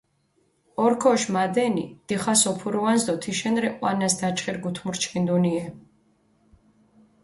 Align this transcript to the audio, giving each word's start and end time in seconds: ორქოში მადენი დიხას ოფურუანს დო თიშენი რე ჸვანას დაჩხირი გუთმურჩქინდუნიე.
ორქოში 0.85 1.31
მადენი 1.35 1.83
დიხას 2.09 2.41
ოფურუანს 2.51 3.03
დო 3.07 3.13
თიშენი 3.23 3.59
რე 3.63 3.69
ჸვანას 3.75 4.13
დაჩხირი 4.19 4.59
გუთმურჩქინდუნიე. 4.63 5.65